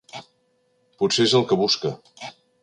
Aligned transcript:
Potser 1.03 1.27
és 1.29 1.35
el 1.41 1.45
que 1.53 1.59
busca. 1.61 1.93